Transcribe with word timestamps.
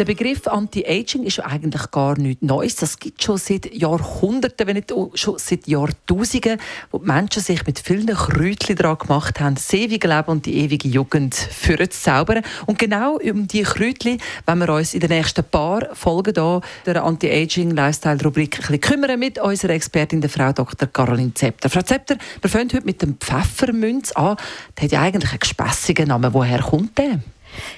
der 0.00 0.06
Begriff 0.06 0.46
Anti-Aging 0.46 1.24
ist 1.24 1.40
eigentlich 1.40 1.90
gar 1.90 2.18
nichts 2.18 2.40
Neues. 2.40 2.76
Das 2.76 2.98
gibt 2.98 3.22
schon 3.22 3.36
seit 3.36 3.70
Jahrhunderten, 3.70 4.66
wenn 4.66 4.76
nicht 4.76 4.94
schon 5.12 5.36
seit 5.36 5.68
Jahrtausenden, 5.68 6.58
wo 6.90 7.00
die 7.00 7.06
Menschen 7.06 7.42
sich 7.42 7.66
mit 7.66 7.78
vielen 7.80 8.06
Kräutchen 8.06 8.76
daran 8.76 8.96
gemacht 8.96 9.38
haben, 9.40 9.56
das 9.56 9.70
ewige 9.74 10.08
Leben 10.08 10.28
und 10.28 10.46
die 10.46 10.56
ewige 10.56 10.88
Jugend 10.88 11.34
für 11.34 11.76
zu 11.76 12.00
zaubern. 12.00 12.42
Und 12.64 12.78
genau 12.78 13.18
um 13.18 13.46
diese 13.46 13.64
Kräutchen 13.64 14.18
wenn 14.46 14.58
wir 14.60 14.70
uns 14.70 14.94
in 14.94 15.00
den 15.00 15.10
nächsten 15.10 15.44
paar 15.44 15.94
Folgen 15.94 16.32
hier 16.34 16.62
der 16.86 17.04
Anti-Aging-Lifestyle-Rubrik 17.04 18.80
kümmern 18.80 19.20
mit 19.20 19.38
unserer 19.38 19.72
Expertin, 19.72 20.22
der 20.22 20.30
Frau 20.30 20.50
Dr. 20.54 20.88
Caroline 20.88 21.34
Zepter. 21.34 21.68
Frau 21.68 21.82
Zepter, 21.82 22.16
wir 22.40 22.48
fangen 22.48 22.70
heute 22.72 22.86
mit 22.86 23.02
dem 23.02 23.18
Pfeffermünz 23.18 24.12
an. 24.12 24.38
Der 24.78 24.84
hat 24.84 24.92
ja 24.92 25.02
eigentlich 25.02 25.30
einen 25.30 25.40
gespässigen 25.40 26.08
Namen. 26.08 26.32
Woher 26.32 26.60
kommt 26.60 26.96
der? 26.96 27.20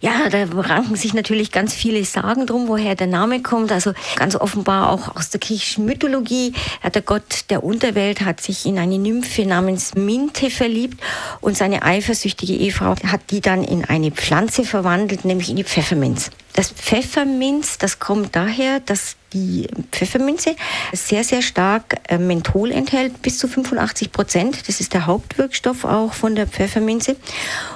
Ja, 0.00 0.28
da 0.28 0.44
ranken 0.52 0.96
sich 0.96 1.14
natürlich 1.14 1.52
ganz 1.52 1.74
viele 1.74 2.04
Sagen 2.04 2.46
drum, 2.46 2.68
woher 2.68 2.94
der 2.94 3.06
Name 3.06 3.42
kommt. 3.42 3.72
Also 3.72 3.92
ganz 4.16 4.36
offenbar 4.36 4.90
auch 4.90 5.16
aus 5.16 5.30
der 5.30 5.40
griechischen 5.40 5.84
Mythologie. 5.84 6.52
Der 6.94 7.02
Gott 7.02 7.46
der 7.50 7.64
Unterwelt 7.64 8.20
hat 8.20 8.40
sich 8.40 8.66
in 8.66 8.78
eine 8.78 8.98
Nymphe 8.98 9.46
namens 9.46 9.94
Minte 9.94 10.50
verliebt 10.50 11.00
und 11.40 11.56
seine 11.56 11.82
eifersüchtige 11.82 12.52
Ehefrau 12.54 12.94
hat 13.06 13.30
die 13.30 13.40
dann 13.40 13.64
in 13.64 13.84
eine 13.84 14.10
Pflanze 14.10 14.64
verwandelt, 14.64 15.24
nämlich 15.24 15.50
in 15.50 15.56
die 15.56 15.64
Pfefferminz. 15.64 16.30
Das 16.52 16.70
Pfefferminz, 16.70 17.76
das 17.76 17.98
kommt 17.98 18.34
daher, 18.34 18.80
dass 18.80 19.16
die 19.34 19.68
Pfefferminze 19.92 20.56
sehr, 20.94 21.22
sehr 21.22 21.42
stark 21.42 21.96
äh, 22.08 22.16
Menthol 22.16 22.72
enthält, 22.72 23.20
bis 23.20 23.38
zu 23.38 23.46
85 23.46 24.10
Prozent. 24.10 24.66
Das 24.66 24.80
ist 24.80 24.94
der 24.94 25.04
Hauptwirkstoff 25.04 25.84
auch 25.84 26.14
von 26.14 26.34
der 26.34 26.46
Pfefferminze. 26.46 27.16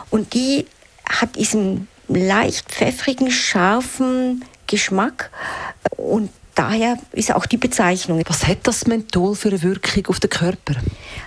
Und 0.08 0.32
die 0.32 0.64
hat 1.10 1.36
diesen 1.36 1.88
leicht 2.08 2.66
pfeffrigen, 2.70 3.30
scharfen 3.30 4.44
Geschmack. 4.66 5.30
Und 5.96 6.30
daher 6.60 6.98
ist 7.12 7.34
auch 7.34 7.46
die 7.46 7.56
Bezeichnung. 7.56 8.22
Was 8.26 8.46
hat 8.46 8.58
das 8.64 8.86
Menthol 8.86 9.34
für 9.34 9.48
eine 9.48 9.62
Wirkung 9.62 10.06
auf 10.08 10.20
den 10.20 10.28
Körper? 10.28 10.74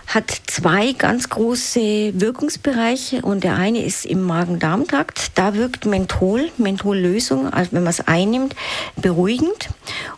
Hat 0.05 0.31
zwei 0.45 0.91
ganz 0.93 1.27
große 1.27 2.13
Wirkungsbereiche 2.13 3.23
und 3.23 3.43
der 3.43 3.55
eine 3.55 3.83
ist 3.83 4.05
im 4.05 4.21
Magen-Darm-Trakt. 4.21 5.31
Da 5.33 5.55
wirkt 5.55 5.85
Menthol, 5.85 6.51
Menthollösung, 6.57 7.51
also 7.51 7.71
wenn 7.71 7.81
man 7.81 7.89
es 7.89 8.07
einnimmt, 8.07 8.55
beruhigend 8.95 9.69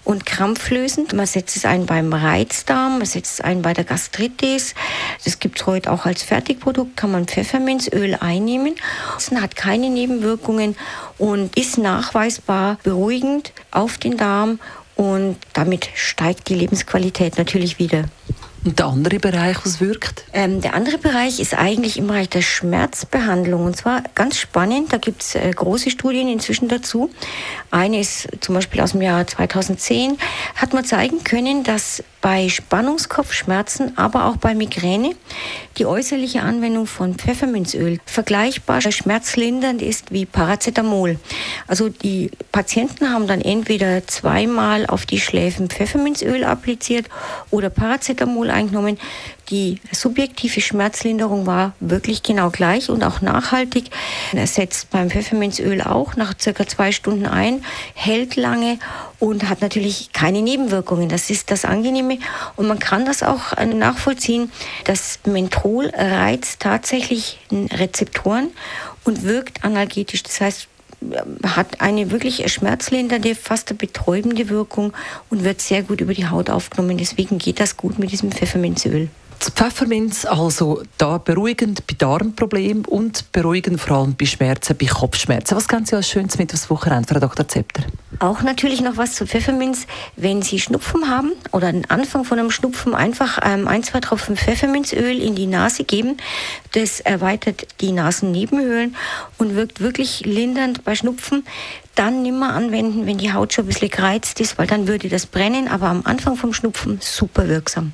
und 0.03 0.25
krampflösend. 0.25 1.13
Man 1.13 1.27
setzt 1.27 1.55
es 1.55 1.63
ein 1.63 1.85
beim 1.85 2.11
Reizdarm, 2.11 2.97
man 2.97 3.07
setzt 3.07 3.35
es 3.35 3.41
ein 3.41 3.61
bei 3.61 3.73
der 3.73 3.85
Gastritis. 3.85 4.75
Das 5.23 5.39
gibt 5.39 5.61
es 5.61 5.66
heute 5.66 5.94
auch 5.94 6.05
als 6.05 6.23
Fertigprodukt, 6.23 6.97
kann 6.97 7.11
man 7.11 7.25
Pfefferminzöl 7.25 8.16
einnehmen. 8.16 8.75
Es 9.17 9.31
hat 9.31 9.55
keine 9.55 9.89
Nebenwirkungen 9.89 10.75
und 11.17 11.57
ist 11.57 11.77
nachweisbar 11.77 12.79
beruhigend 12.83 13.53
auf 13.72 13.97
den 13.97 14.17
Darm 14.17 14.59
und 14.95 15.38
damit 15.53 15.89
steigt 15.93 16.49
die 16.49 16.55
Lebensqualität 16.55 17.38
natürlich 17.38 17.79
wieder. 17.79 18.05
Und 18.66 18.80
der 18.80 18.88
andere 18.88 19.19
Bereich, 19.19 19.58
was 19.63 19.80
wirkt? 19.80 20.25
Ähm, 20.33 20.59
der 20.59 20.73
andere 20.73 20.97
Bereich 20.97 21.39
ist 21.39 21.53
eigentlich 21.53 21.97
im 21.97 22.08
Bereich 22.08 22.30
der 22.30 22.41
Schmerzbehandlung. 22.41 23.63
Und 23.63 23.78
zwar 23.78 24.01
ganz 24.16 24.39
spannend, 24.39 24.91
da 24.91 24.97
gibt 24.97 25.22
es 25.22 25.35
äh, 25.35 25.51
große 25.51 25.91
Studien 25.91 26.28
inzwischen 26.28 26.67
dazu. 26.67 27.12
Eine 27.69 28.00
ist 28.00 28.28
zum 28.41 28.56
Beispiel 28.56 28.81
aus 28.81 28.94
dem 28.94 29.03
Jahr 29.03 29.28
2010, 29.28 30.17
hat 30.56 30.73
man 30.73 30.84
zeigen 30.84 31.23
können, 31.23 31.63
dass 31.63 32.03
bei 32.25 32.50
Spannungskopfschmerzen, 32.50 34.00
aber 34.00 34.25
auch 34.25 34.38
bei 34.38 34.56
Migräne 34.56 35.12
die 35.78 35.85
äußerliche 35.85 36.41
Anwendung 36.41 36.88
von 36.88 37.13
Pfefferminzöl 37.13 38.00
vergleichbar 38.07 38.81
schmerzlindernd 38.81 39.84
ist 39.84 40.12
wie 40.12 40.25
Paracetamol. 40.25 41.19
Also 41.68 41.89
die 41.89 42.31
Patienten 42.51 43.13
haben 43.13 43.28
dann 43.28 43.41
entweder 43.41 44.07
zweimal 44.07 44.88
auf 44.88 45.06
die 45.06 45.19
Schläfen 45.19 45.69
Pfefferminzöl 45.69 46.45
appliziert 46.45 47.09
oder 47.51 47.69
Paracetamol 47.69 48.50
eingenommen. 48.55 48.97
Die 49.49 49.79
subjektive 49.91 50.59
Schmerzlinderung 50.59 51.45
war 51.45 51.73
wirklich 51.79 52.23
genau 52.23 52.49
gleich 52.49 52.89
und 52.89 53.03
auch 53.03 53.21
nachhaltig. 53.21 53.91
Er 54.33 54.47
setzt 54.47 54.89
beim 54.89 55.11
Pfefferminzöl 55.11 55.81
auch 55.81 56.16
nach 56.16 56.33
circa 56.39 56.65
zwei 56.65 56.91
Stunden 56.91 57.27
ein, 57.27 57.63
hält 57.94 58.35
lange 58.35 58.79
und 59.19 59.47
hat 59.47 59.61
natürlich 59.61 60.11
keine 60.13 60.41
Nebenwirkungen. 60.41 61.09
Das 61.09 61.29
ist 61.29 61.51
das 61.51 61.63
Angenehme 61.63 62.17
und 62.55 62.67
man 62.67 62.79
kann 62.79 63.05
das 63.05 63.21
auch 63.21 63.53
äh, 63.53 63.65
nachvollziehen. 63.65 64.51
Das 64.85 65.19
Menthol 65.25 65.91
reizt 65.94 66.61
tatsächlich 66.61 67.39
Rezeptoren 67.51 68.49
und 69.03 69.23
wirkt 69.23 69.63
analgetisch. 69.63 70.23
Das 70.23 70.41
heißt, 70.41 70.67
hat 71.43 71.81
eine 71.81 72.11
wirklich 72.11 72.51
schmerzlindernde, 72.51 73.35
fast 73.35 73.77
betäubende 73.77 74.49
Wirkung 74.49 74.93
und 75.29 75.43
wird 75.43 75.61
sehr 75.61 75.83
gut 75.83 76.01
über 76.01 76.13
die 76.13 76.27
Haut 76.27 76.49
aufgenommen. 76.49 76.97
Deswegen 76.97 77.38
geht 77.38 77.59
das 77.59 77.77
gut 77.77 77.99
mit 77.99 78.11
diesem 78.11 78.31
Pfefferminzöl. 78.31 79.09
Das 79.45 79.53
Pfefferminz 79.53 80.25
also 80.25 80.81
da 80.97 81.19
beruhigend 81.19 81.85
bei 81.85 81.94
Darmproblemen 81.95 82.83
und 82.83 83.31
beruhigend 83.31 83.79
vor 83.79 83.97
allem 83.97 84.16
bei 84.16 84.25
Schmerzen, 84.25 84.75
bei 84.75 84.88
Kopfschmerzen. 84.88 85.56
Was 85.56 85.67
können 85.67 85.85
Sie 85.85 85.95
als 85.95 86.09
Schönes 86.09 86.39
mit 86.39 86.51
aufs 86.51 86.66
Frau 86.66 86.79
Dr. 86.79 87.47
Zepter? 87.47 87.83
Auch 88.17 88.41
natürlich 88.41 88.81
noch 88.81 88.97
was 88.97 89.13
zu 89.13 89.28
Pfefferminz. 89.28 89.85
Wenn 90.16 90.41
Sie 90.41 90.59
Schnupfen 90.59 91.11
haben 91.11 91.33
oder 91.51 91.72
den 91.72 91.88
Anfang 91.91 92.25
von 92.25 92.39
einem 92.39 92.50
Schnupfen, 92.50 92.95
einfach 92.95 93.38
ähm, 93.44 93.67
ein, 93.67 93.83
zwei 93.83 94.00
Tropfen 94.00 94.35
Pfefferminzöl 94.35 95.22
in 95.22 95.35
die 95.35 95.45
Nase 95.45 95.83
geben. 95.83 96.17
Das 96.72 97.00
erweitert 97.00 97.67
die 97.81 97.91
Nasennebenhöhlen 97.91 98.95
und 99.38 99.56
wirkt 99.56 99.79
wirklich 99.79 100.22
lindernd 100.22 100.83
bei 100.83 100.95
Schnupfen. 100.95 101.45
Dann 101.94 102.23
nimmer 102.23 102.53
anwenden, 102.53 103.06
wenn 103.06 103.19
die 103.19 103.31
Haut 103.31 103.53
schon 103.53 103.66
ein 103.66 103.67
bisschen 103.67 103.89
gereizt 103.91 104.41
ist, 104.41 104.57
weil 104.57 104.66
dann 104.66 104.88
würde 104.88 105.07
das 105.07 105.27
brennen. 105.27 105.67
Aber 105.67 105.85
am 105.85 106.01
Anfang 106.03 106.35
vom 106.35 106.51
Schnupfen 106.51 106.97
super 107.00 107.47
wirksam. 107.47 107.94